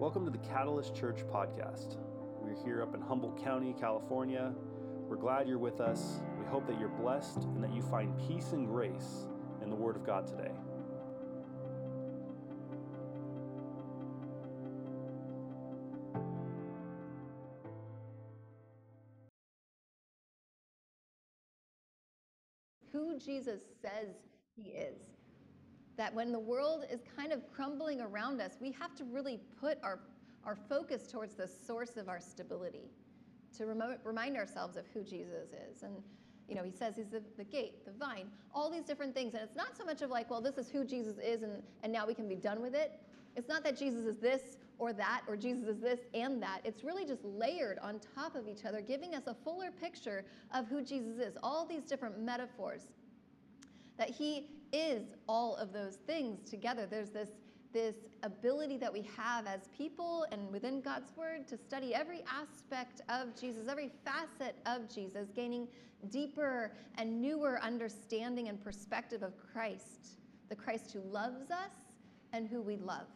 [0.00, 1.98] Welcome to the Catalyst Church podcast.
[2.40, 4.54] We're here up in Humboldt County, California.
[5.06, 6.20] We're glad you're with us.
[6.38, 9.26] We hope that you're blessed and that you find peace and grace
[9.62, 10.52] in the Word of God today.
[22.90, 24.14] Who Jesus says
[24.56, 25.19] he is
[26.00, 29.76] that when the world is kind of crumbling around us, we have to really put
[29.82, 30.00] our,
[30.46, 32.88] our focus towards the source of our stability,
[33.58, 33.66] to
[34.02, 35.82] remind ourselves of who Jesus is.
[35.82, 35.92] And,
[36.48, 39.34] you know, he says he's the, the gate, the vine, all these different things.
[39.34, 41.92] And it's not so much of like, well, this is who Jesus is and, and
[41.92, 42.98] now we can be done with it.
[43.36, 46.62] It's not that Jesus is this or that, or Jesus is this and that.
[46.64, 50.66] It's really just layered on top of each other, giving us a fuller picture of
[50.66, 51.36] who Jesus is.
[51.42, 52.86] All these different metaphors
[53.98, 56.86] that he is all of those things together.
[56.86, 57.30] There's this,
[57.72, 63.00] this ability that we have as people and within God's word to study every aspect
[63.08, 65.68] of Jesus, every facet of Jesus, gaining
[66.10, 71.96] deeper and newer understanding and perspective of Christ, the Christ who loves us
[72.32, 73.06] and who we love.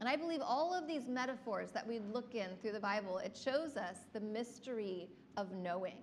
[0.00, 3.38] And I believe all of these metaphors that we look in through the Bible, it
[3.40, 5.96] shows us the mystery of knowing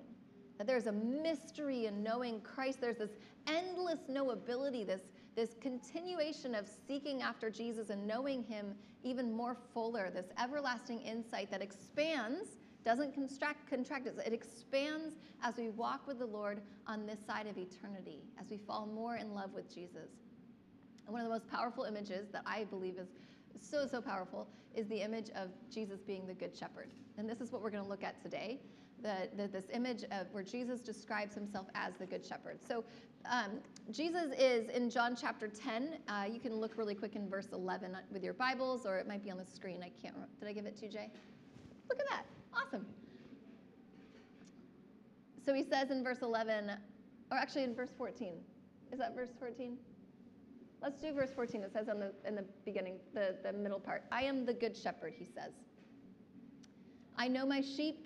[0.60, 2.82] that there's a mystery in knowing Christ.
[2.82, 3.16] There's this
[3.48, 5.02] endless knowability, this,
[5.34, 11.50] this continuation of seeking after Jesus and knowing him even more fuller, this everlasting insight
[11.50, 17.20] that expands, doesn't contract, contract it expands as we walk with the Lord on this
[17.26, 20.10] side of eternity, as we fall more in love with Jesus.
[21.06, 23.08] And one of the most powerful images that I believe is
[23.62, 26.92] so, so powerful is the image of Jesus being the Good Shepherd.
[27.18, 28.60] And this is what we're going to look at today
[29.02, 32.59] the, the, this image of where Jesus describes himself as the Good Shepherd.
[32.66, 32.83] So
[33.30, 33.59] um,
[33.92, 36.00] Jesus is in John chapter 10.
[36.08, 39.23] Uh, you can look really quick in verse 11 with your Bibles, or it might
[39.23, 39.81] be on the screen.
[39.83, 40.33] I can't remember.
[40.39, 41.09] Did I give it to you, Jay?
[41.89, 42.23] Look at that.
[42.53, 42.86] Awesome.
[45.45, 46.71] So he says in verse 11,
[47.32, 48.33] or actually in verse 14.
[48.92, 49.77] Is that verse 14?
[50.82, 51.64] Let's do verse 14.
[51.64, 54.76] It says on the, in the beginning, the, the middle part, I am the good
[54.77, 55.52] shepherd, he says.
[57.17, 58.05] I know my sheep,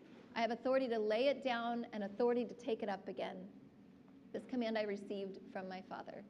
[0.35, 3.35] I have authority to lay it down and authority to take it up again.
[4.33, 6.23] This command I received from my Father.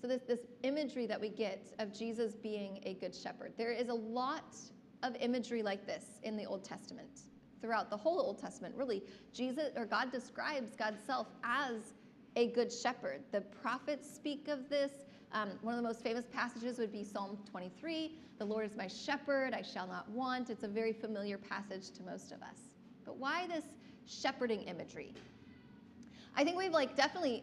[0.00, 3.88] So, this, this imagery that we get of Jesus being a good shepherd, there is
[3.88, 4.56] a lot
[5.02, 7.22] of imagery like this in the Old Testament.
[7.60, 9.02] Throughout the whole Old Testament, really,
[9.34, 11.92] Jesus or God describes God's self as
[12.36, 13.22] a good shepherd.
[13.32, 14.92] The prophets speak of this.
[15.32, 18.86] Um, one of the most famous passages would be Psalm 23 The Lord is my
[18.86, 20.48] shepherd, I shall not want.
[20.48, 22.69] It's a very familiar passage to most of us.
[23.10, 23.64] But why this
[24.06, 25.12] shepherding imagery?
[26.36, 27.42] I think we've like definitely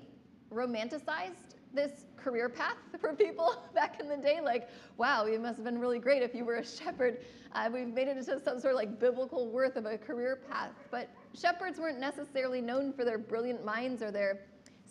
[0.50, 4.40] romanticized this career path for people back in the day.
[4.42, 7.18] Like, wow, it must have been really great if you were a shepherd.
[7.52, 10.72] Uh, we've made it into some sort of like biblical worth of a career path.
[10.90, 14.44] But shepherds weren't necessarily known for their brilliant minds or their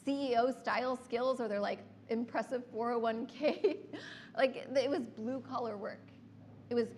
[0.06, 1.78] CEO style skills or their like
[2.10, 3.76] impressive 401k.
[4.36, 6.06] like, it was blue collar work.
[6.68, 6.88] It was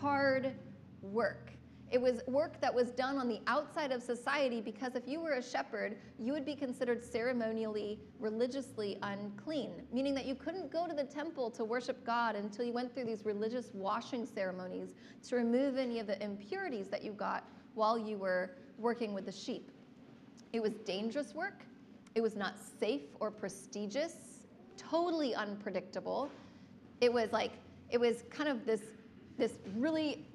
[0.00, 0.54] hard
[1.02, 1.52] work.
[1.90, 5.34] It was work that was done on the outside of society because if you were
[5.34, 10.94] a shepherd, you would be considered ceremonially, religiously unclean, meaning that you couldn't go to
[10.94, 14.94] the temple to worship God until you went through these religious washing ceremonies
[15.28, 19.32] to remove any of the impurities that you got while you were working with the
[19.32, 19.70] sheep.
[20.52, 21.62] It was dangerous work.
[22.16, 24.14] It was not safe or prestigious,
[24.76, 26.30] totally unpredictable.
[27.00, 27.52] It was like,
[27.90, 28.80] it was kind of this,
[29.38, 30.26] this really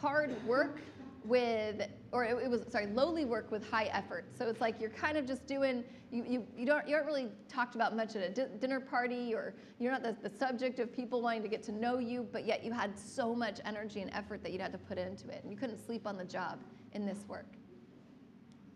[0.00, 0.80] hard work
[1.24, 4.26] with, or it, it, was, sorry, lowly work with high effort.
[4.36, 7.28] So it's like you're kind of just doing, you, you, you, don't, you aren't really
[7.48, 10.92] talked about much at a di- dinner party, or you're not the, the subject of
[10.94, 14.12] people wanting to get to know you, but yet you had so much energy and
[14.12, 15.40] effort that you'd had to put into it.
[15.42, 16.58] And you couldn't sleep on the job
[16.92, 17.48] in this work.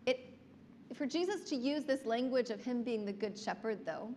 [0.05, 0.33] It,
[0.95, 4.09] for Jesus to use this language of him being the good shepherd, though,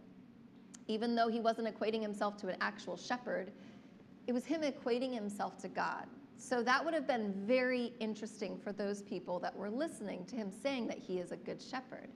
[0.88, 3.52] even though he wasn't equating himself to an actual shepherd,
[4.26, 6.06] it was him equating himself to God.
[6.37, 10.50] So that would have been very interesting for those people that were listening to him
[10.50, 12.08] saying that he is a good shepherd.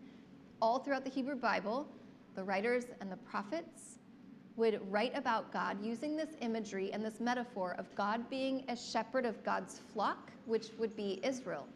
[0.61, 1.89] All throughout the Hebrew Bible,
[2.35, 3.99] the writers and the prophets
[4.57, 9.27] would write about God using this imagery and this metaphor of God being a shepherd
[9.27, 11.67] of God's flock, which would be Israel.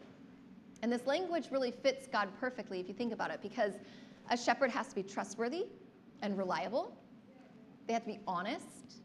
[0.81, 3.73] And this language really fits God perfectly if you think about it, because
[4.29, 5.65] a shepherd has to be trustworthy
[6.23, 6.95] and reliable.
[7.87, 9.01] They have to be honest.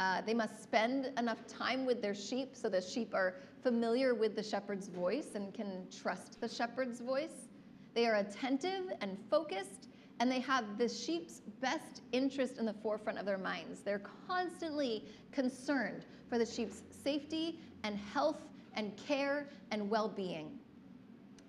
[0.00, 4.34] Uh, they must spend enough time with their sheep so the sheep are familiar with
[4.34, 7.48] the shepherd's voice and can trust the shepherd's voice.
[7.94, 9.88] They are attentive and focused,
[10.18, 13.80] and they have the sheep's best interest in the forefront of their minds.
[13.80, 18.40] They're constantly concerned for the sheep's safety and health
[18.72, 20.58] and care and well being.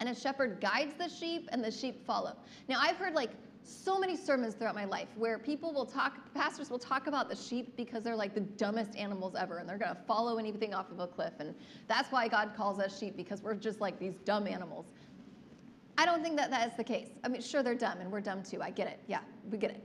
[0.02, 2.36] And a shepherd guides the sheep, and the sheep follow.
[2.68, 3.32] Now, I've heard like
[3.64, 7.36] so many sermons throughout my life where people will talk, pastors will talk about the
[7.36, 10.92] sheep because they're like the dumbest animals ever and they're going to follow anything off
[10.92, 11.34] of a cliff.
[11.40, 11.54] And
[11.88, 14.88] that's why God calls us sheep because we're just like these dumb animals.
[15.98, 17.10] I don't think that that is the case.
[17.24, 18.62] I mean, sure, they're dumb and we're dumb too.
[18.62, 19.00] I get it.
[19.08, 19.20] Yeah,
[19.50, 19.84] we get it.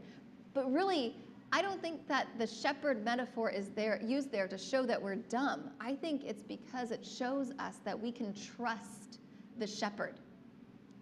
[0.55, 1.15] But really,
[1.53, 5.17] I don't think that the shepherd metaphor is there used there to show that we're
[5.17, 5.71] dumb.
[5.81, 9.21] I think it's because it shows us that we can trust
[9.59, 10.15] the shepherd.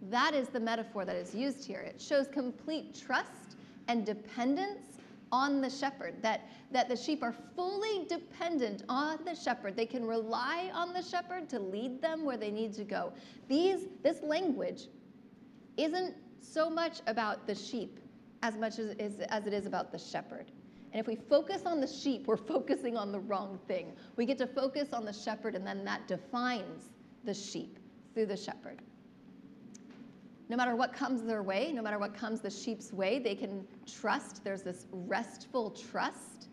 [0.09, 1.79] That is the metaphor that is used here.
[1.79, 3.57] It shows complete trust
[3.87, 4.99] and dependence
[5.31, 9.75] on the shepherd, that, that the sheep are fully dependent on the shepherd.
[9.75, 13.11] They can rely on the shepherd to lead them where they need to go.
[13.47, 14.87] These, this language
[15.77, 17.99] isn't so much about the sheep
[18.43, 20.51] as much as, as, as it is about the shepherd.
[20.93, 23.93] And if we focus on the sheep, we're focusing on the wrong thing.
[24.15, 26.91] We get to focus on the shepherd, and then that defines
[27.23, 27.79] the sheep
[28.13, 28.81] through the shepherd.
[30.47, 33.65] No matter what comes their way, no matter what comes the sheep's way, they can
[33.87, 34.43] trust.
[34.43, 36.49] There's this restful trust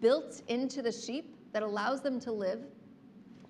[0.00, 2.60] built into the sheep that allows them to live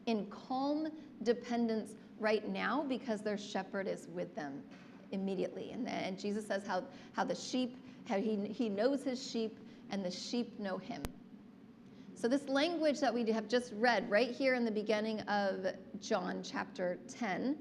[0.06, 0.88] in calm
[1.22, 4.62] dependence right now because their shepherd is with them
[5.12, 5.70] immediately.
[5.70, 7.76] And, and Jesus says how, how the sheep,
[8.08, 9.58] how he, he knows his sheep
[9.90, 11.02] and the sheep know him.
[12.14, 15.66] So, this language that we have just read right here in the beginning of
[16.00, 17.56] John chapter 10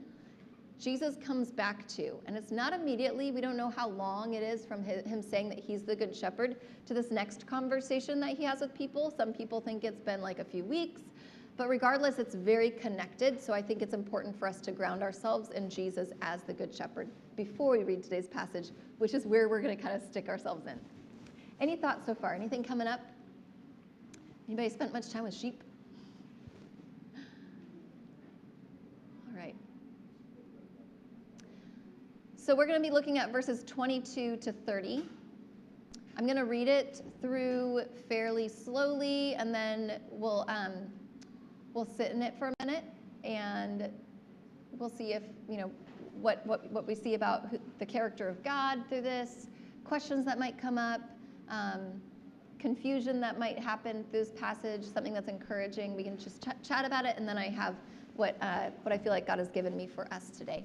[0.80, 2.16] Jesus comes back to.
[2.26, 5.60] And it's not immediately, we don't know how long it is from him saying that
[5.60, 9.14] he's the good shepherd to this next conversation that he has with people.
[9.16, 11.02] Some people think it's been like a few weeks.
[11.58, 13.42] But regardless, it's very connected.
[13.42, 16.76] So I think it's important for us to ground ourselves in Jesus as the good
[16.76, 17.08] shepherd
[17.38, 20.68] before we read today's passage, which is where we're going to kind of stick ourselves
[20.68, 20.78] in.
[21.62, 22.34] Any thoughts so far?
[22.34, 23.00] Anything coming up?
[24.48, 25.64] Anybody spent much time with sheep?
[32.46, 35.10] So we're going to be looking at verses 22 to 30.
[36.16, 40.74] I'm going to read it through fairly slowly, and then we'll um,
[41.74, 42.84] we'll sit in it for a minute,
[43.24, 43.90] and
[44.74, 45.72] we'll see if you know
[46.22, 47.48] what what what we see about
[47.80, 49.48] the character of God through this,
[49.84, 51.02] questions that might come up,
[51.50, 52.00] um,
[52.60, 55.96] confusion that might happen through this passage, something that's encouraging.
[55.96, 57.74] We can just ch- chat about it, and then I have
[58.16, 60.64] what uh, what I feel like God has given me for us today.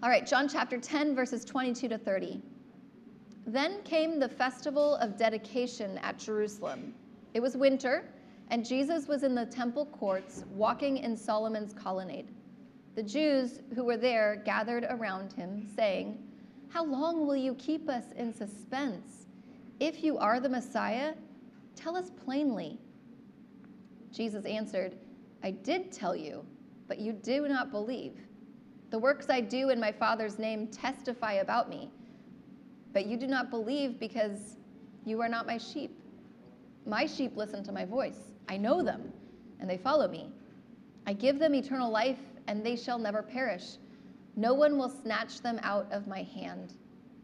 [0.00, 2.40] All right, John chapter 10, verses 22 to 30.
[3.48, 6.94] Then came the festival of dedication at Jerusalem.
[7.34, 8.04] It was winter,
[8.46, 12.28] and Jesus was in the temple courts walking in Solomon's colonnade.
[12.94, 16.16] The Jews who were there gathered around him, saying,
[16.68, 19.26] How long will you keep us in suspense?
[19.80, 21.14] If you are the Messiah,
[21.74, 22.78] tell us plainly.
[24.12, 24.96] Jesus answered,
[25.42, 26.46] I did tell you,
[26.86, 28.27] but you do not believe.
[28.90, 31.90] The works I do in my Father's name testify about me.
[32.92, 34.56] But you do not believe because
[35.04, 35.98] you are not my sheep.
[36.86, 38.32] My sheep listen to my voice.
[38.48, 39.12] I know them,
[39.60, 40.30] and they follow me.
[41.06, 43.76] I give them eternal life, and they shall never perish.
[44.36, 46.74] No one will snatch them out of my hand.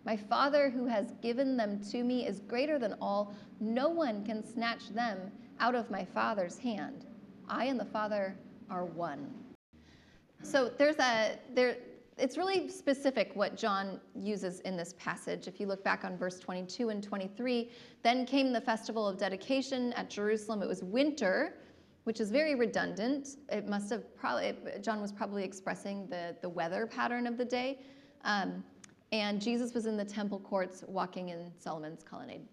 [0.04, 3.34] My Father, who has given them to me, is greater than all.
[3.60, 7.06] No one can snatch them out of my Father's hand.
[7.48, 8.36] I and the Father
[8.68, 9.32] are one.
[10.44, 11.76] So there's a there
[12.16, 15.48] it's really specific what John uses in this passage.
[15.48, 17.70] If you look back on verse 22 and 23,
[18.04, 20.62] then came the festival of dedication at Jerusalem.
[20.62, 21.54] It was winter,
[22.04, 23.30] which is very redundant.
[23.50, 27.80] It must have probably, John was probably expressing the, the weather pattern of the day.
[28.22, 28.62] Um,
[29.10, 32.46] and Jesus was in the temple courts walking in Solomon's colonnade.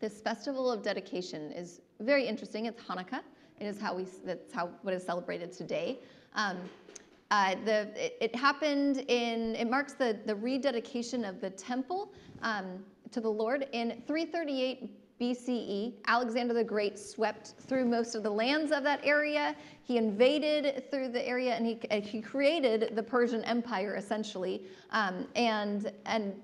[0.00, 2.66] This festival of dedication is very interesting.
[2.66, 3.20] It's Hanukkah.
[3.60, 6.00] It is how we, that's how, what is celebrated today.
[6.38, 6.58] Um,
[7.32, 12.84] uh, the, it, it, happened in, it marks the, the rededication of the temple um,
[13.10, 15.94] to the Lord in 338 BCE.
[16.06, 19.56] Alexander the Great swept through most of the lands of that area.
[19.82, 24.62] He invaded through the area and he, he created the Persian Empire essentially.
[24.90, 26.34] Um, and, and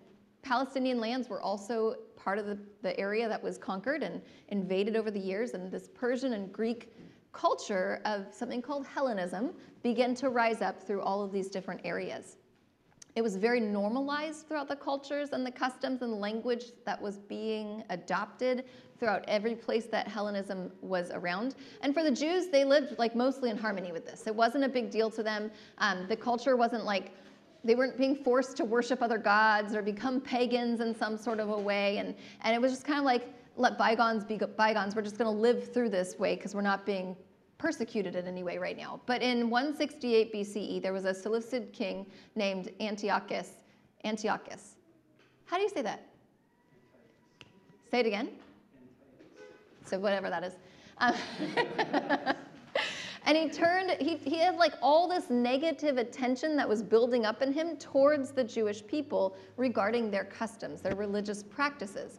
[0.42, 5.12] Palestinian lands were also part of the, the area that was conquered and invaded over
[5.12, 5.52] the years.
[5.52, 6.92] And this Persian and Greek
[7.34, 9.50] culture of something called Hellenism
[9.82, 12.36] began to rise up through all of these different areas.
[13.16, 17.84] It was very normalized throughout the cultures and the customs and language that was being
[17.90, 18.64] adopted
[18.98, 21.54] throughout every place that Hellenism was around.
[21.82, 24.26] And for the Jews, they lived like mostly in harmony with this.
[24.26, 25.50] It wasn't a big deal to them.
[25.78, 27.12] Um, the culture wasn't like
[27.62, 31.50] they weren't being forced to worship other gods or become pagans in some sort of
[31.50, 31.98] a way.
[31.98, 34.94] And, and it was just kind of like, let bygones be bygones.
[34.96, 37.16] We're just going to live through this way because we're not being
[37.58, 39.00] persecuted in any way right now.
[39.06, 43.52] But in 168 BCE, there was a Seleucid king named Antiochus.
[44.04, 44.76] Antiochus.
[45.46, 46.06] How do you say that?
[47.90, 48.30] Say it again.
[49.86, 50.54] So whatever that is.
[50.98, 51.14] Um,
[53.24, 57.42] and he turned, he, he had like all this negative attention that was building up
[57.42, 62.18] in him towards the Jewish people regarding their customs, their religious practices.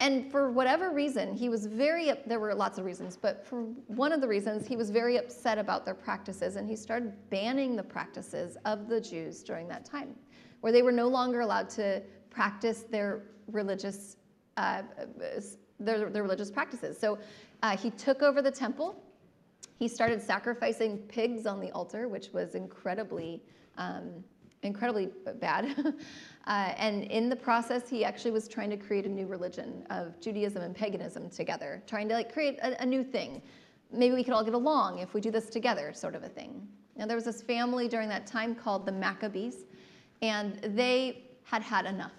[0.00, 4.12] And for whatever reason, he was very, there were lots of reasons, but for one
[4.12, 7.82] of the reasons, he was very upset about their practices and he started banning the
[7.82, 10.14] practices of the Jews during that time,
[10.62, 14.16] where they were no longer allowed to practice their religious,
[14.56, 14.82] uh,
[15.78, 16.98] their, their religious practices.
[16.98, 17.18] So
[17.62, 19.02] uh, he took over the temple.
[19.78, 23.42] He started sacrificing pigs on the altar, which was incredibly,
[23.76, 24.24] um,
[24.62, 25.94] incredibly bad.
[26.46, 30.18] Uh, and in the process, he actually was trying to create a new religion of
[30.20, 33.42] Judaism and paganism together, trying to like create a, a new thing.
[33.92, 36.66] Maybe we could all get along if we do this together, sort of a thing.
[36.96, 39.66] Now, there was this family during that time called the Maccabees,
[40.22, 42.12] and they had had enough.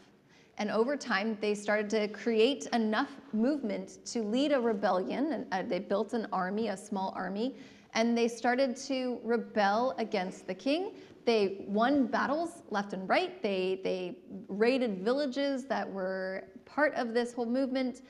[0.58, 5.34] And over time, they started to create enough movement to lead a rebellion.
[5.34, 7.56] And uh, they built an army, a small army,
[7.94, 10.92] and they started to rebel against the king.
[11.26, 13.42] They won battles left and right.
[13.42, 18.02] They, they raided villages that were part of this whole movement.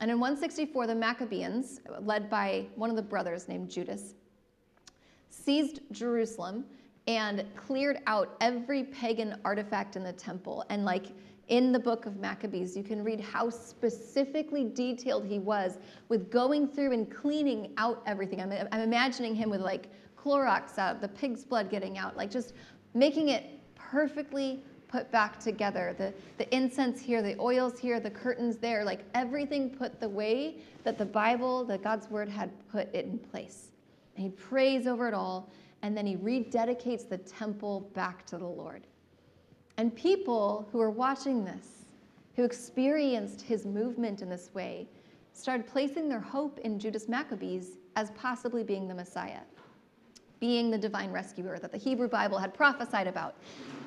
[0.00, 4.14] And in 164, the Maccabees, led by one of the brothers named Judas,
[5.30, 6.64] seized Jerusalem
[7.06, 10.64] and cleared out every pagan artifact in the temple.
[10.68, 11.06] And like
[11.48, 16.68] in the book of Maccabees, you can read how specifically detailed he was with going
[16.68, 18.40] through and cleaning out everything.
[18.40, 19.88] I'm, I'm imagining him with like
[20.22, 22.54] Clorox out, the pig's blood getting out, like just
[22.94, 25.94] making it perfectly put back together.
[25.96, 30.56] The, the incense here, the oils here, the curtains there, like everything put the way
[30.84, 33.68] that the Bible, that God's word had put it in place.
[34.16, 35.50] And he prays over it all,
[35.82, 38.86] and then he rededicates the temple back to the Lord.
[39.76, 41.84] And people who are watching this,
[42.36, 44.88] who experienced his movement in this way,
[45.32, 49.40] started placing their hope in Judas Maccabees as possibly being the Messiah
[50.40, 53.36] being the divine rescuer that the Hebrew Bible had prophesied about.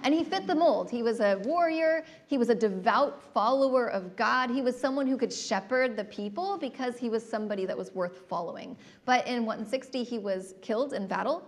[0.03, 0.89] And he fit the mold.
[0.89, 5.17] He was a warrior, he was a devout follower of God, he was someone who
[5.17, 8.77] could shepherd the people because he was somebody that was worth following.
[9.05, 11.43] But in 160, he was killed in battle.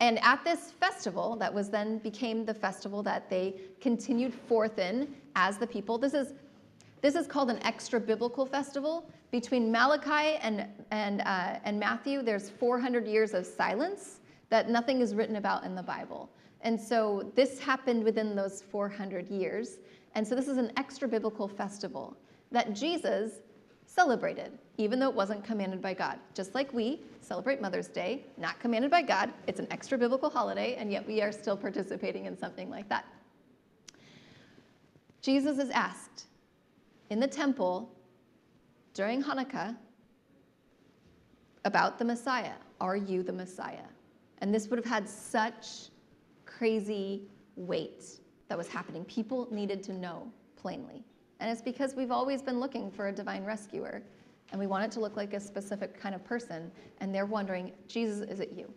[0.00, 5.14] And at this festival, that was then became the festival that they continued forth in
[5.36, 5.98] as the people.
[5.98, 6.34] This is
[7.00, 12.50] this is called an extra biblical festival between Malachi and, and, uh, and Matthew, there's
[12.50, 16.30] 400 years of silence that nothing is written about in the Bible.
[16.60, 19.78] And so this happened within those 400 years.
[20.14, 22.16] And so this is an extra biblical festival
[22.52, 23.40] that Jesus
[23.86, 26.20] celebrated, even though it wasn't commanded by God.
[26.32, 30.76] Just like we celebrate Mother's Day, not commanded by God, it's an extra biblical holiday,
[30.76, 33.04] and yet we are still participating in something like that.
[35.22, 36.26] Jesus is asked
[37.10, 37.90] in the temple
[38.94, 39.76] during Hanukkah
[41.64, 42.54] about the Messiah.
[42.80, 43.86] Are you the Messiah?
[44.38, 45.90] And this would have had such
[46.46, 47.22] crazy
[47.56, 48.04] weight
[48.48, 49.04] that was happening.
[49.04, 51.04] People needed to know plainly.
[51.40, 54.02] And it's because we've always been looking for a divine rescuer
[54.52, 56.70] and we want it to look like a specific kind of person.
[57.00, 58.72] And they're wondering, Jesus, is it you?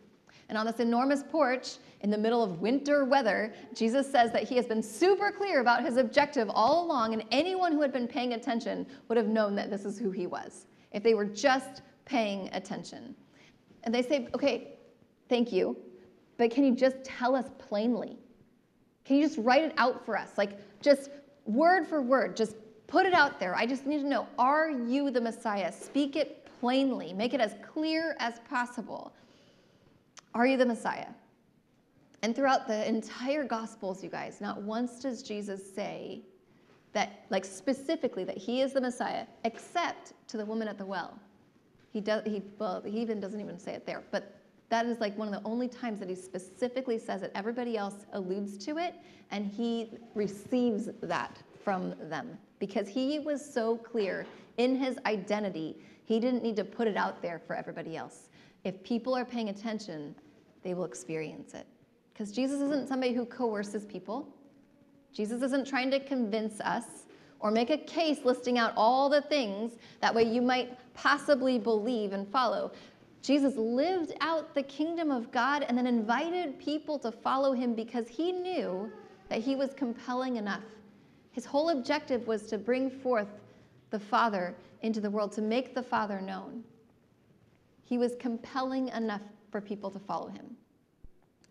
[0.49, 4.55] And on this enormous porch in the middle of winter weather, Jesus says that he
[4.55, 8.33] has been super clear about his objective all along, and anyone who had been paying
[8.33, 12.49] attention would have known that this is who he was, if they were just paying
[12.53, 13.15] attention.
[13.83, 14.75] And they say, okay,
[15.27, 15.75] thank you,
[16.37, 18.17] but can you just tell us plainly?
[19.03, 20.37] Can you just write it out for us?
[20.37, 21.09] Like, just
[21.45, 22.55] word for word, just
[22.87, 23.55] put it out there.
[23.55, 25.71] I just need to know are you the Messiah?
[25.71, 29.13] Speak it plainly, make it as clear as possible.
[30.33, 31.07] Are you the Messiah?
[32.23, 36.21] And throughout the entire Gospels, you guys, not once does Jesus say
[36.93, 41.19] that, like specifically, that he is the Messiah, except to the woman at the well.
[41.91, 42.23] He does.
[42.25, 44.03] He well, he even doesn't even say it there.
[44.11, 44.35] But
[44.69, 47.31] that is like one of the only times that he specifically says it.
[47.33, 48.95] Everybody else alludes to it,
[49.31, 54.25] and he receives that from them because he was so clear
[54.57, 55.77] in his identity.
[56.05, 58.26] He didn't need to put it out there for everybody else.
[58.67, 60.13] If people are paying attention,
[60.61, 61.65] they will experience it.
[62.11, 64.27] Because Jesus isn't somebody who coerces people,
[65.13, 67.05] Jesus isn't trying to convince us
[67.39, 72.11] or make a case listing out all the things that way you might possibly believe
[72.11, 72.73] and follow.
[73.21, 78.09] Jesus lived out the kingdom of God and then invited people to follow him because
[78.09, 78.91] he knew
[79.29, 80.65] that he was compelling enough.
[81.31, 83.29] His whole objective was to bring forth
[83.91, 86.65] the Father into the world, to make the Father known.
[87.87, 90.57] He was compelling enough for people to follow him.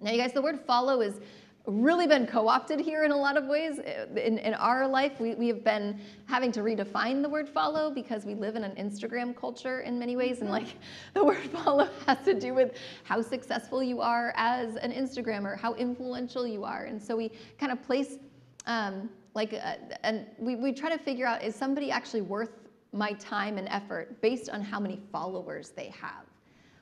[0.03, 1.19] Now, you guys, the word follow is
[1.67, 3.79] really been co-opted here in a lot of ways.
[3.79, 8.27] In, in our life, we, we have been having to redefine the word follow because
[8.27, 10.43] we live in an Instagram culture in many ways.
[10.43, 10.77] And like
[11.15, 15.73] the word follow has to do with how successful you are as an Instagrammer, how
[15.75, 16.85] influential you are.
[16.85, 18.19] And so we kind of place
[18.67, 22.51] um, like, uh, and we, we try to figure out, is somebody actually worth
[22.93, 26.25] my time and effort based on how many followers they have?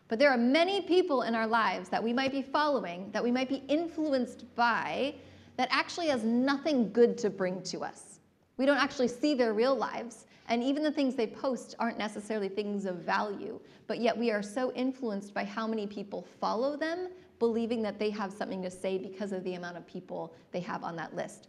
[0.09, 3.31] But there are many people in our lives that we might be following, that we
[3.31, 5.15] might be influenced by,
[5.57, 8.21] that actually has nothing good to bring to us.
[8.57, 12.49] We don't actually see their real lives, and even the things they post aren't necessarily
[12.49, 13.59] things of value.
[13.87, 17.09] But yet we are so influenced by how many people follow them,
[17.39, 20.85] believing that they have something to say because of the amount of people they have
[20.85, 21.49] on that list.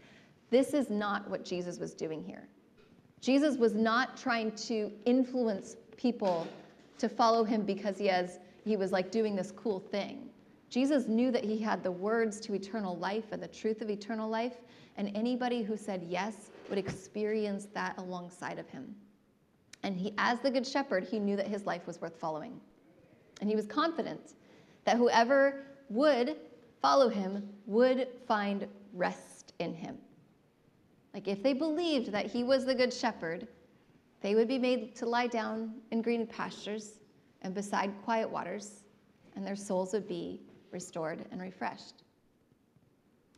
[0.50, 2.48] This is not what Jesus was doing here.
[3.26, 6.48] Jesus was not trying to influence people
[7.00, 10.30] to follow him because he has he was like doing this cool thing.
[10.70, 14.30] Jesus knew that he had the words to eternal life and the truth of eternal
[14.30, 14.58] life,
[14.98, 18.94] and anybody who said yes would experience that alongside of him.
[19.82, 22.62] And he, as the good shepherd, he knew that his life was worth following.
[23.42, 24.36] And he was confident
[24.84, 26.36] that whoever would
[26.80, 29.98] follow him would find rest in him.
[31.16, 33.48] Like if they believed that he was the good shepherd,
[34.20, 37.00] they would be made to lie down in green pastures
[37.42, 38.84] and beside quiet waters,
[39.38, 42.04] and their souls would be restored and refreshed.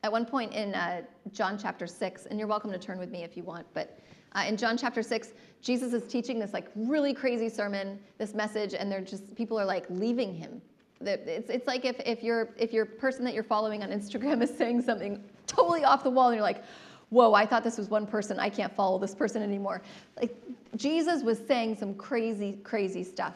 [0.02, 3.24] At one point in uh, John chapter 6, and you're welcome to turn with me
[3.24, 4.00] if you want, but
[4.34, 8.74] uh, in John chapter 6, Jesus is teaching this like really crazy sermon, this message,
[8.74, 10.64] and they're just, people are like leaving him.
[11.00, 14.58] It's, it's like if, if, your, if your person that you're following on Instagram is
[14.58, 16.64] saying something totally off the wall, and you're like,
[17.10, 18.40] whoa, I thought this was one person.
[18.40, 19.82] I can't follow this person anymore.
[20.20, 20.36] Like
[20.76, 23.34] Jesus was saying some crazy, crazy stuff.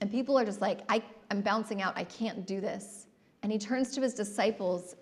[0.00, 1.96] And people are just like, I, I'm bouncing out.
[1.96, 3.06] I can't do this.
[3.42, 4.96] And he turns to his disciples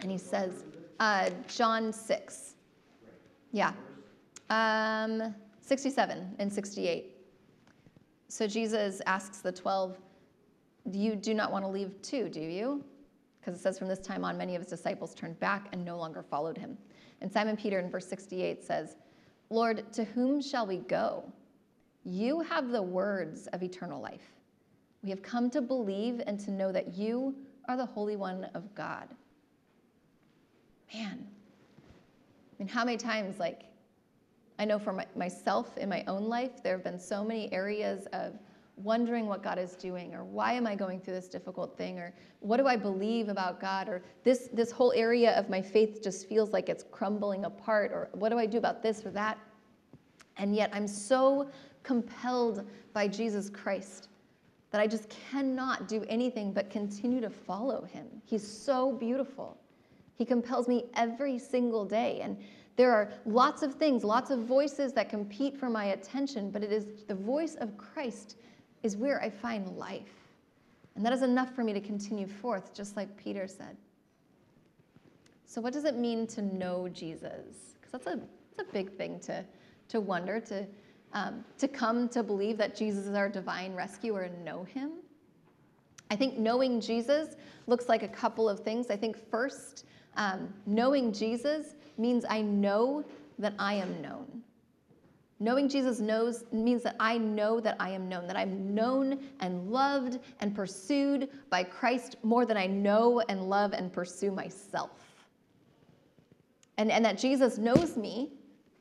[0.00, 0.64] and he says,
[1.00, 2.54] uh, John 6.
[3.52, 3.72] Yeah.
[4.50, 7.16] Um, 67 and 68.
[8.28, 9.96] So Jesus asks the 12,
[10.90, 12.84] You do not want to leave too, do you?
[13.40, 15.96] Because it says, From this time on, many of his disciples turned back and no
[15.96, 16.76] longer followed him.
[17.20, 18.96] And Simon Peter in verse 68 says,
[19.50, 21.24] Lord, to whom shall we go?
[22.04, 24.32] You have the words of eternal life.
[25.02, 27.34] We have come to believe and to know that you
[27.68, 29.08] are the Holy One of God.
[30.94, 33.62] Man, I mean, how many times, like,
[34.58, 38.06] I know for my, myself in my own life, there have been so many areas
[38.12, 38.34] of
[38.76, 42.12] wondering what God is doing, or why am I going through this difficult thing, or
[42.40, 46.28] what do I believe about God, or this, this whole area of my faith just
[46.28, 49.38] feels like it's crumbling apart, or what do I do about this or that?
[50.36, 51.50] And yet I'm so
[51.82, 54.08] compelled by Jesus Christ
[54.70, 58.06] that I just cannot do anything but continue to follow him.
[58.24, 59.56] He's so beautiful.
[60.16, 62.20] He compels me every single day.
[62.22, 62.36] And
[62.74, 66.72] there are lots of things, lots of voices that compete for my attention, but it
[66.72, 68.36] is the voice of Christ
[68.84, 70.30] is where I find life.
[70.94, 73.76] And that is enough for me to continue forth, just like Peter said.
[75.44, 77.74] So, what does it mean to know Jesus?
[77.74, 78.20] Because that's a,
[78.56, 79.44] that's a big thing to,
[79.88, 80.64] to wonder, to
[81.14, 84.90] um, to come to believe that Jesus is our divine rescuer and know him.
[86.10, 88.90] I think knowing Jesus looks like a couple of things.
[88.90, 93.04] I think first, um, knowing Jesus means I know
[93.38, 94.42] that I am known.
[95.44, 99.70] Knowing Jesus knows means that I know that I am known, that I'm known and
[99.70, 104.92] loved and pursued by Christ more than I know and love and pursue myself.
[106.78, 108.32] And, and that Jesus knows me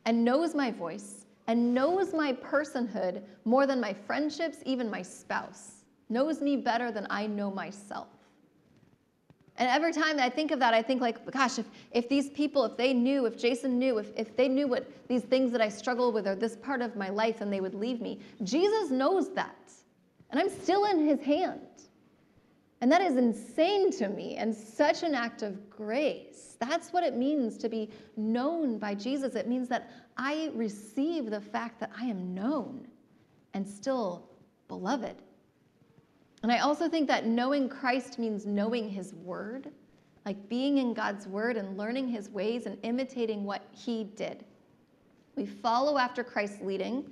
[0.06, 5.84] and knows my voice and knows my personhood more than my friendships, even my spouse,
[6.08, 8.08] knows me better than I know myself.
[9.57, 12.65] And every time I think of that, I think like, gosh, if, if these people,
[12.65, 15.69] if they knew, if Jason knew, if, if they knew what these things that I
[15.69, 18.19] struggle with are this part of my life, then they would leave me.
[18.43, 19.71] Jesus knows that.
[20.31, 21.61] And I'm still in his hand.
[22.81, 26.57] And that is insane to me and such an act of grace.
[26.59, 29.35] That's what it means to be known by Jesus.
[29.35, 32.87] It means that I receive the fact that I am known.
[33.53, 34.27] and still
[34.67, 35.15] beloved.
[36.43, 39.71] And I also think that knowing Christ means knowing his word,
[40.25, 44.43] like being in God's word and learning his ways and imitating what he did.
[45.36, 47.10] We follow after Christ's leading,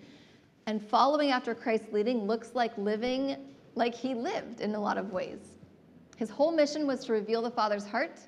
[0.67, 3.37] and following after Christ's leading looks like living
[3.75, 5.39] like he lived in a lot of ways.
[6.17, 8.19] His whole mission was to reveal the Father's heart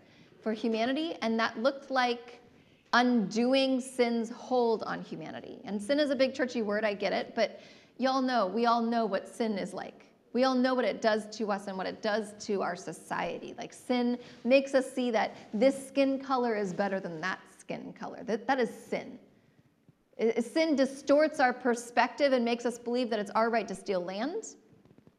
[0.41, 2.39] for humanity, and that looked like
[2.93, 5.59] undoing sin's hold on humanity.
[5.65, 7.59] And sin is a big churchy word, I get it, but
[7.97, 10.05] y'all know, we all know what sin is like.
[10.33, 13.53] We all know what it does to us and what it does to our society.
[13.57, 18.23] Like sin makes us see that this skin color is better than that skin color.
[18.23, 19.19] That, that is sin.
[20.39, 24.55] Sin distorts our perspective and makes us believe that it's our right to steal land,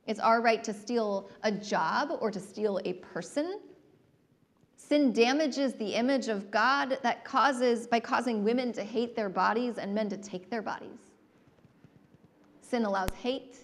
[0.06, 3.60] it's our right to steal a job or to steal a person.
[4.76, 9.78] Sin damages the image of God that causes by causing women to hate their bodies
[9.78, 10.98] and men to take their bodies.
[12.60, 13.56] Sin allows hate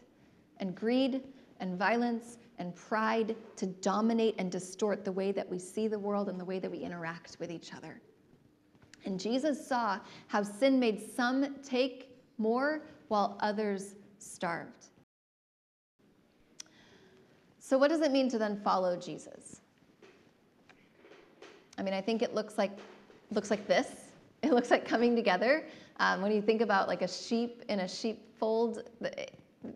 [0.58, 1.22] and greed
[1.60, 6.28] and violence and pride to dominate and distort the way that we see the world
[6.28, 8.00] and the way that we interact with each other.
[9.04, 14.88] And Jesus saw how sin made some take more while others starved.
[17.58, 19.60] So, what does it mean to then follow Jesus?
[21.78, 22.72] I mean, I think it looks like
[23.30, 23.86] looks like this.
[24.42, 25.66] It looks like coming together.
[25.98, 28.84] Um, when you think about like a sheep in a sheepfold,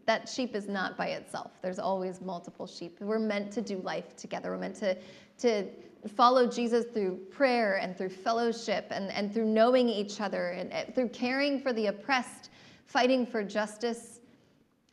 [0.07, 1.53] that sheep is not by itself.
[1.61, 2.99] There's always multiple sheep.
[3.01, 4.51] We're meant to do life together.
[4.51, 4.97] We're meant to
[5.39, 5.67] to
[6.09, 10.95] follow Jesus through prayer and through fellowship and, and through knowing each other and, and
[10.95, 12.51] through caring for the oppressed,
[12.87, 14.21] fighting for justice.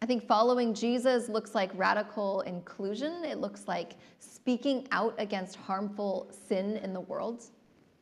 [0.01, 3.23] I think following Jesus looks like radical inclusion.
[3.25, 7.43] It looks like speaking out against harmful sin in the world.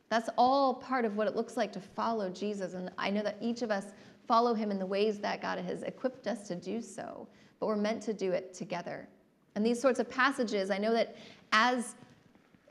[0.08, 2.74] That's all part of what it looks like to follow Jesus.
[2.74, 3.86] And I know that each of us
[4.30, 7.26] follow him in the ways that God has equipped us to do so,
[7.58, 9.08] but we're meant to do it together.
[9.56, 11.16] And these sorts of passages, I know that
[11.50, 11.96] as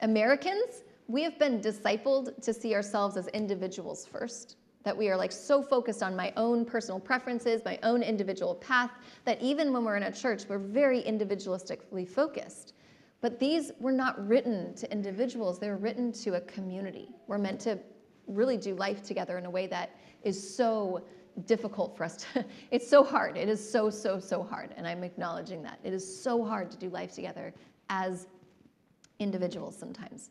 [0.01, 4.55] Americans, we have been discipled to see ourselves as individuals first.
[4.83, 8.91] That we are like so focused on my own personal preferences, my own individual path,
[9.25, 12.71] that even when we're in a church, we're very individualistically focused.
[13.19, 17.09] But these were not written to individuals, they were written to a community.
[17.27, 17.79] We're meant to
[18.27, 19.89] really do life together in a way that
[20.23, 21.03] is so
[21.45, 23.37] difficult for us to, it's so hard.
[23.37, 24.73] It is so, so, so hard.
[24.77, 25.79] And I'm acknowledging that.
[25.83, 27.53] It is so hard to do life together
[27.89, 28.27] as
[29.19, 30.29] individuals sometimes.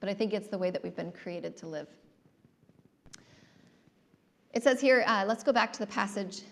[0.00, 1.88] But I think it's the way that we've been created to live.
[4.52, 6.42] It says here, uh, let's go back to the passage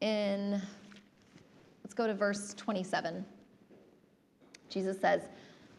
[0.00, 0.60] in,
[1.82, 3.24] let's go to verse 27.
[4.68, 5.22] Jesus says,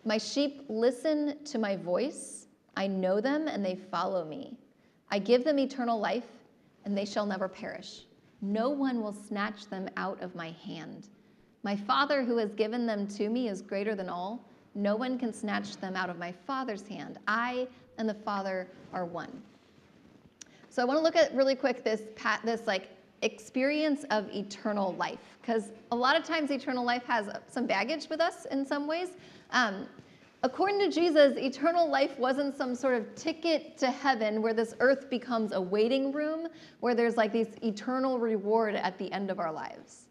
[0.03, 2.47] My sheep listen to my voice.
[2.75, 4.57] I know them and they follow me.
[5.11, 6.25] I give them eternal life
[6.85, 8.05] and they shall never perish.
[8.41, 11.09] No one will snatch them out of my hand.
[11.63, 14.45] My Father who has given them to me is greater than all
[14.75, 17.17] no one can snatch them out of my Father's hand.
[17.27, 17.67] I
[17.97, 19.41] and the Father are one.
[20.69, 22.01] So I want to look at really quick this
[22.43, 22.89] this like
[23.21, 28.19] experience of eternal life because a lot of times eternal life has some baggage with
[28.19, 29.11] us in some ways.
[29.51, 29.87] Um,
[30.45, 35.09] according to Jesus, eternal life wasn't some sort of ticket to heaven where this earth
[35.09, 36.47] becomes a waiting room
[36.81, 40.05] where there's like this eternal reward at the end of our lives.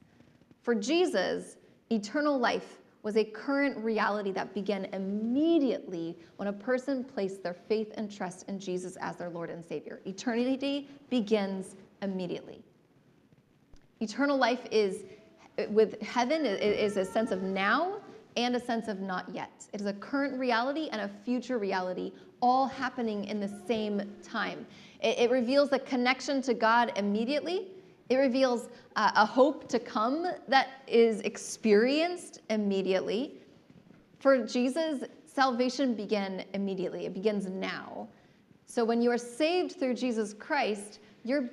[0.62, 1.56] For Jesus,
[1.90, 7.92] eternal life was a current reality that began immediately when a person placed their faith
[7.96, 10.00] and trust in Jesus as their Lord and Savior.
[10.04, 12.60] Eternity begins immediately.
[14.00, 15.04] Eternal life is,
[15.68, 18.00] with heaven, is a sense of now
[18.36, 19.66] and a sense of not yet.
[19.72, 24.66] It is a current reality and a future reality, all happening in the same time.
[25.00, 27.68] It, it reveals a connection to God immediately
[28.10, 33.34] it reveals uh, a hope to come that is experienced immediately.
[34.18, 38.08] For Jesus, salvation began immediately, it begins now.
[38.66, 41.48] So when you are saved through Jesus Christ, you're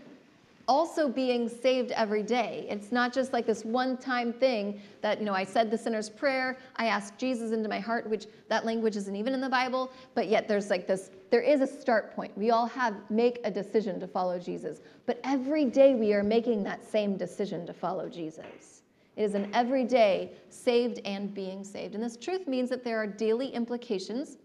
[0.72, 2.66] also being saved every day.
[2.70, 6.10] It's not just like this one time thing that, you know, I said the sinner's
[6.10, 9.92] prayer, I asked Jesus into my heart, which that language isn't even in the Bible,
[10.16, 12.32] but yet there's like this, there is a start point.
[12.38, 14.80] We all have, make a decision to follow Jesus.
[15.06, 18.84] But every day we are making that same decision to follow Jesus.
[19.18, 21.96] It is an everyday saved and being saved.
[21.96, 24.38] And this truth means that there are daily implications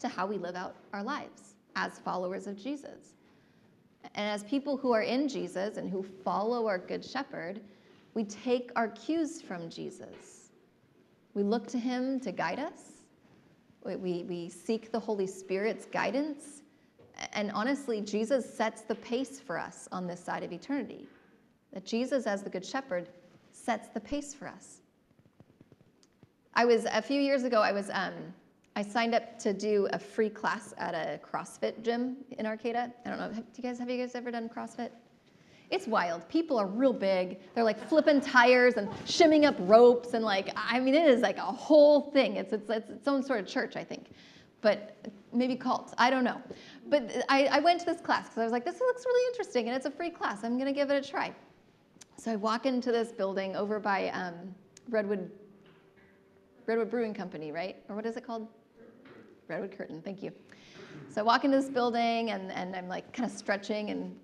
[0.00, 3.14] to how we live out our lives as followers of Jesus.
[4.14, 7.60] And as people who are in Jesus and who follow our Good Shepherd,
[8.14, 10.50] we take our cues from Jesus.
[11.34, 13.02] We look to him to guide us.
[13.84, 16.62] We, we seek the Holy Spirit's guidance.
[17.32, 21.06] And honestly, Jesus sets the pace for us on this side of eternity.
[21.72, 23.08] that Jesus, as the Good Shepherd,
[23.52, 24.80] sets the pace for us.
[26.54, 28.14] I was, a few years ago, I was, um,
[28.78, 32.92] I signed up to do a free class at a CrossFit gym in Arcata.
[33.04, 34.90] I don't know, have, do you guys, have you guys ever done CrossFit?
[35.68, 36.28] It's wild.
[36.28, 37.40] People are real big.
[37.56, 41.38] They're like flipping tires and shimming up ropes and like, I mean, it is like
[41.38, 42.36] a whole thing.
[42.36, 44.10] It's, it's, it's its own sort of church, I think.
[44.60, 44.96] But
[45.32, 46.40] maybe cult, I don't know.
[46.86, 49.66] But I, I went to this class because I was like, this looks really interesting
[49.66, 50.44] and it's a free class.
[50.44, 51.34] I'm gonna give it a try.
[52.16, 54.54] So I walk into this building over by um,
[54.88, 55.28] Redwood,
[56.66, 57.74] Redwood Brewing Company, right?
[57.88, 58.46] Or what is it called?
[59.48, 60.30] Redwood Curtain, thank you.
[61.10, 64.14] So I walk into this building and, and I'm like kind of stretching and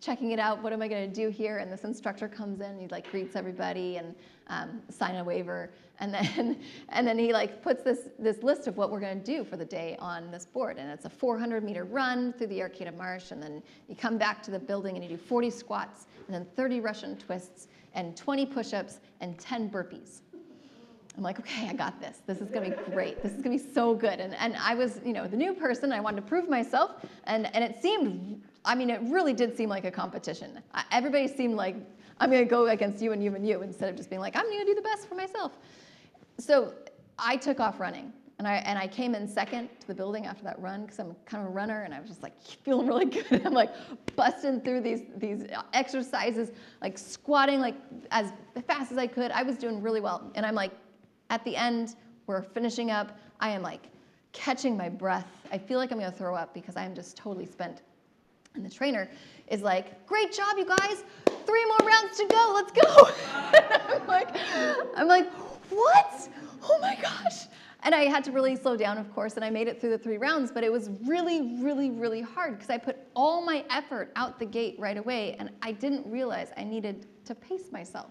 [0.00, 0.62] checking it out.
[0.62, 1.58] What am I going to do here?
[1.58, 4.14] And this instructor comes in, he like greets everybody and
[4.48, 6.58] um, sign a waiver, and then
[6.90, 9.56] and then he like puts this this list of what we're going to do for
[9.56, 13.30] the day on this board, and it's a 400 meter run through the Arcata Marsh,
[13.30, 16.46] and then you come back to the building and you do 40 squats, and then
[16.56, 20.20] 30 Russian twists, and 20 push-ups, and 10 burpees.
[21.16, 22.20] I'm like, okay, I got this.
[22.26, 23.22] This is gonna be great.
[23.22, 24.20] This is gonna be so good.
[24.20, 25.90] And, and I was, you know, the new person.
[25.92, 26.92] I wanted to prove myself.
[27.24, 30.60] And, and it seemed, I mean, it really did seem like a competition.
[30.92, 31.76] Everybody seemed like,
[32.20, 34.44] I'm gonna go against you and you and you instead of just being like, I'm
[34.50, 35.52] gonna do the best for myself.
[36.38, 36.74] So
[37.18, 38.12] I took off running.
[38.38, 41.16] And I, and I came in second to the building after that run because I'm
[41.24, 43.40] kind of a runner and I was just like feeling really good.
[43.46, 43.70] I'm like
[44.14, 46.52] busting through these, these exercises,
[46.82, 47.76] like squatting like
[48.10, 48.32] as
[48.66, 49.30] fast as I could.
[49.30, 50.30] I was doing really well.
[50.34, 50.72] And I'm like
[51.30, 53.18] at the end, we're finishing up.
[53.40, 53.88] I am like
[54.32, 55.26] catching my breath.
[55.50, 57.82] I feel like I'm gonna throw up because I am just totally spent.
[58.54, 59.08] And the trainer
[59.48, 61.04] is like, "Great job, you guys!
[61.46, 62.52] Three more rounds to go.
[62.54, 63.10] Let's go!"
[63.94, 64.28] I'm like,
[64.96, 65.30] I'm like,
[65.70, 66.28] "What?
[66.62, 67.46] Oh my gosh!"
[67.82, 69.98] And I had to really slow down, of course, and I made it through the
[69.98, 70.50] three rounds.
[70.50, 74.46] But it was really, really, really hard because I put all my effort out the
[74.46, 78.10] gate right away, and I didn't realize I needed to pace myself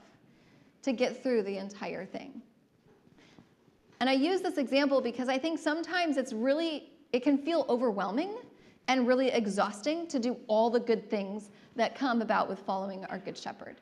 [0.83, 2.41] to get through the entire thing.
[3.99, 8.35] And I use this example because I think sometimes it's really, it can feel overwhelming
[8.87, 13.17] and really exhausting to do all the good things that come about with following our
[13.17, 13.77] Good Shepherd.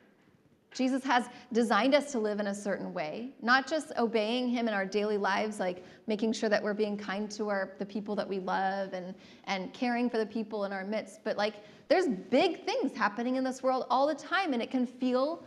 [0.74, 4.74] Jesus has designed us to live in a certain way, not just obeying him in
[4.74, 8.28] our daily lives, like making sure that we're being kind to our, the people that
[8.28, 11.54] we love and, and caring for the people in our midst, but like
[11.88, 15.44] there's big things happening in this world all the time, and it can feel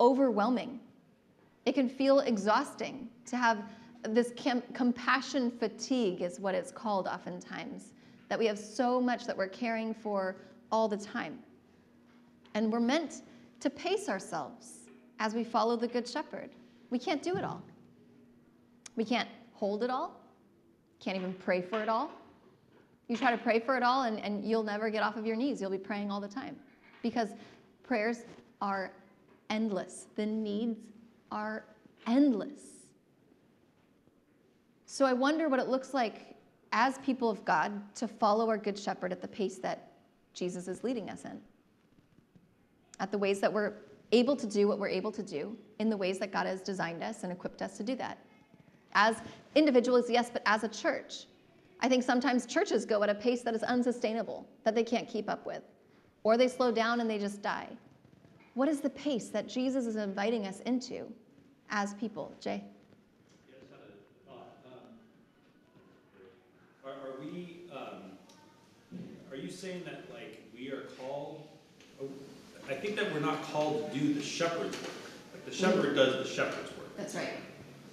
[0.00, 0.80] overwhelming.
[1.66, 3.58] It can feel exhausting to have
[4.08, 4.32] this
[4.74, 7.92] compassion fatigue is what it's called oftentimes
[8.28, 10.36] that we have so much that we're caring for
[10.70, 11.38] all the time.
[12.54, 13.22] And we're meant
[13.60, 14.88] to pace ourselves
[15.18, 16.50] as we follow the good shepherd.
[16.90, 17.62] We can't do it all.
[18.96, 20.20] We can't hold it all.
[21.00, 22.10] Can't even pray for it all.
[23.08, 25.36] You try to pray for it all and, and you'll never get off of your
[25.36, 25.60] knees.
[25.60, 26.56] You'll be praying all the time
[27.02, 27.30] because
[27.82, 28.22] prayers
[28.60, 28.92] are
[29.50, 30.06] endless.
[30.16, 30.78] The needs
[31.30, 31.64] are
[32.06, 32.73] endless
[34.94, 36.36] so I wonder what it looks like
[36.70, 39.90] as people of God to follow our Good Shepherd at the pace that
[40.34, 41.40] Jesus is leading us in,
[43.00, 43.72] at the ways that we're
[44.12, 47.02] able to do what we're able to do, in the ways that God has designed
[47.02, 48.18] us and equipped us to do that.
[48.92, 49.16] As
[49.56, 51.26] individuals, yes, but as a church.
[51.80, 55.28] I think sometimes churches go at a pace that is unsustainable, that they can't keep
[55.28, 55.64] up with,
[56.22, 57.66] or they slow down and they just die.
[58.54, 61.12] What is the pace that Jesus is inviting us into
[61.68, 62.32] as people?
[62.40, 62.62] Jay?
[67.32, 68.98] We, um,
[69.30, 71.46] are you saying that like we are called,
[72.02, 72.08] oh,
[72.68, 74.92] I think that we're not called to do the shepherd's work.
[75.32, 76.96] Like the shepherd does the shepherd's work.
[76.96, 77.28] That's right.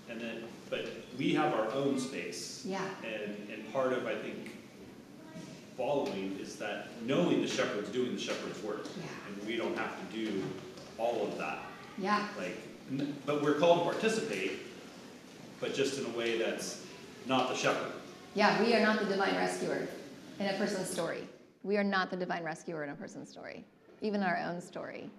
[0.10, 0.86] And then, but
[1.18, 2.64] we have our own space.
[2.66, 2.88] Yeah.
[3.04, 4.58] And, and part of, I think,
[5.78, 8.86] following is that knowing the shepherd's doing the shepherd's work.
[8.98, 9.04] Yeah.
[9.28, 10.44] And we don't have to do
[10.98, 11.60] all of that.
[11.98, 12.28] Yeah.
[12.38, 12.58] Like,
[13.26, 14.60] but we're called to participate,
[15.60, 16.86] but just in a way that's
[17.26, 17.92] not the shepherd.
[18.34, 19.88] Yeah, we are not the divine rescuer
[20.40, 21.28] in a person's story.
[21.64, 23.66] We are not the divine rescuer in a person's story,
[24.02, 25.10] even our own story.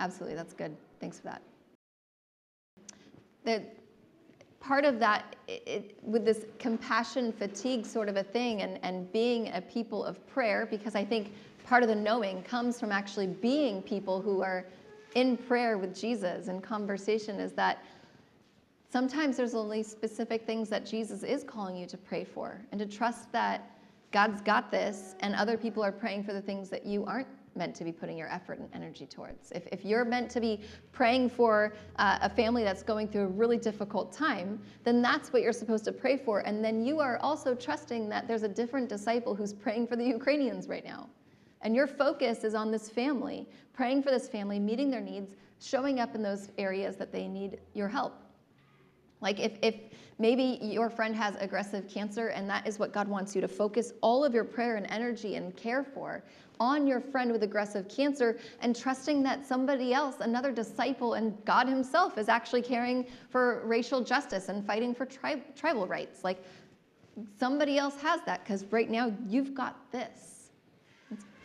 [0.00, 0.76] Absolutely, that's good.
[1.00, 1.42] Thanks for that.
[3.44, 3.62] The,
[4.58, 9.52] part of that, it, with this compassion fatigue sort of a thing, and, and being
[9.54, 11.32] a people of prayer, because I think
[11.64, 14.66] part of the knowing comes from actually being people who are
[15.14, 17.84] in prayer with Jesus and conversation, is that
[18.90, 22.86] Sometimes there's only specific things that Jesus is calling you to pray for and to
[22.86, 23.78] trust that
[24.12, 27.74] God's got this and other people are praying for the things that you aren't meant
[27.74, 29.50] to be putting your effort and energy towards.
[29.52, 30.60] If, if you're meant to be
[30.92, 35.42] praying for uh, a family that's going through a really difficult time, then that's what
[35.42, 36.40] you're supposed to pray for.
[36.40, 40.04] And then you are also trusting that there's a different disciple who's praying for the
[40.04, 41.08] Ukrainians right now.
[41.60, 45.98] And your focus is on this family, praying for this family, meeting their needs, showing
[46.00, 48.14] up in those areas that they need your help.
[49.20, 49.74] Like if, if
[50.18, 53.92] maybe your friend has aggressive cancer and that is what God wants you to focus
[54.00, 56.22] all of your prayer and energy and care for
[56.60, 61.68] on your friend with aggressive cancer and trusting that somebody else, another disciple, and God
[61.68, 66.24] Himself is actually caring for racial justice and fighting for tri- tribal rights.
[66.24, 66.42] Like
[67.38, 70.50] somebody else has that because right now you've got this.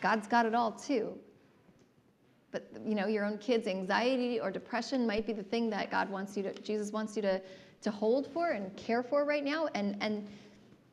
[0.00, 1.16] God's got it all too.
[2.50, 6.08] But you know, your own kids' anxiety or depression might be the thing that God
[6.08, 7.42] wants you to, Jesus wants you to,
[7.84, 9.68] to hold for and care for right now.
[9.74, 10.26] And and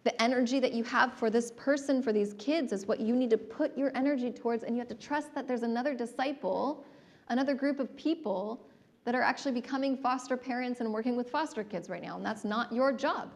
[0.03, 3.29] the energy that you have for this person, for these kids, is what you need
[3.29, 4.63] to put your energy towards.
[4.63, 6.83] And you have to trust that there's another disciple,
[7.29, 8.65] another group of people
[9.03, 12.17] that are actually becoming foster parents and working with foster kids right now.
[12.17, 13.31] And that's not your job.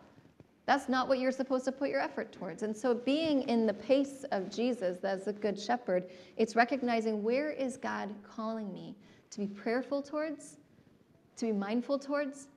[0.65, 2.63] That's not what you're supposed to put your effort towards.
[2.63, 7.51] And so, being in the pace of Jesus as a good shepherd, it's recognizing where
[7.51, 8.95] is God calling me
[9.29, 10.57] to be prayerful towards,
[11.37, 12.47] to be mindful towards,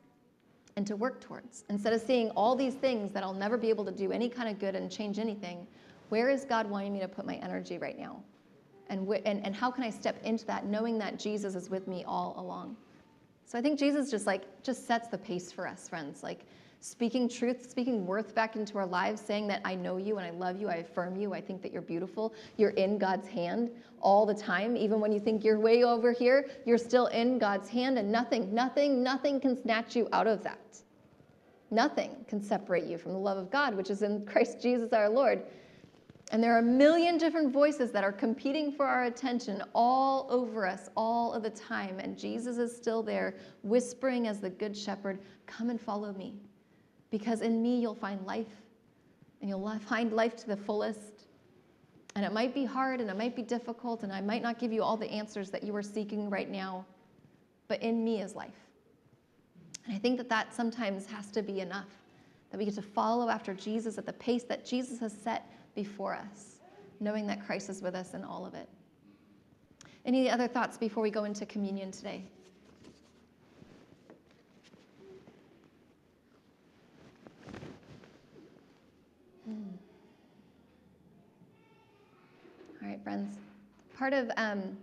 [0.78, 1.64] and to work towards.
[1.70, 4.48] Instead of seeing all these things that I'll never be able to do any kind
[4.48, 5.66] of good and change anything,
[6.08, 8.22] where is God wanting me to put my energy right now?
[8.88, 12.04] And, and, and how can I step into that knowing that Jesus is with me
[12.06, 12.76] all along?
[13.44, 16.22] So I think Jesus just like just sets the pace for us, friends.
[16.22, 16.46] Like
[16.80, 20.30] speaking truth, speaking worth back into our lives, saying that I know you and I
[20.30, 22.32] love you, I affirm you, I think that you're beautiful.
[22.56, 24.76] You're in God's hand all the time.
[24.76, 28.54] Even when you think you're way over here, you're still in God's hand, and nothing,
[28.54, 30.78] nothing, nothing can snatch you out of that.
[31.70, 35.10] Nothing can separate you from the love of God, which is in Christ Jesus our
[35.10, 35.42] Lord.
[36.30, 40.66] And there are a million different voices that are competing for our attention all over
[40.66, 41.98] us all of the time.
[41.98, 46.34] And Jesus is still there, whispering as the good shepherd, Come and follow me.
[47.10, 48.46] Because in me you'll find life,
[49.40, 51.26] and you'll find life to the fullest.
[52.16, 54.72] And it might be hard and it might be difficult, and I might not give
[54.72, 56.84] you all the answers that you are seeking right now,
[57.68, 58.66] but in me is life.
[59.86, 61.88] And I think that that sometimes has to be enough,
[62.50, 66.14] that we get to follow after Jesus at the pace that Jesus has set before
[66.14, 66.56] us,
[66.98, 68.68] knowing that Christ is with us in all of it.
[70.04, 72.24] Any other thoughts before we go into communion today?
[82.88, 83.36] All right, friends.
[83.98, 84.74] Part of um,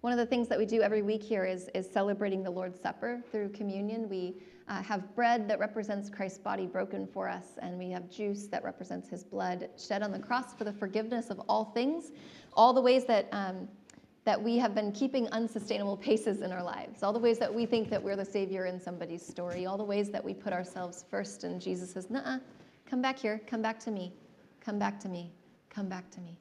[0.00, 2.80] one of the things that we do every week here is, is celebrating the Lord's
[2.80, 4.08] Supper through communion.
[4.08, 8.48] We uh, have bread that represents Christ's body broken for us, and we have juice
[8.48, 12.10] that represents his blood shed on the cross for the forgiveness of all things,
[12.54, 13.28] all the ways that.
[13.30, 13.68] Um,
[14.24, 17.64] that we have been keeping unsustainable paces in our lives, all the ways that we
[17.64, 21.06] think that we're the Savior in somebody's story, all the ways that we put ourselves
[21.10, 22.38] first, and Jesus says, Nah,
[22.84, 24.12] come back here, come back to me,
[24.60, 25.32] come back to me,
[25.70, 26.36] come back to me.